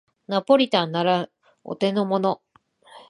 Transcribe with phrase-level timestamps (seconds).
[0.25, 1.29] ナポリタンなら
[1.63, 2.41] お手のもの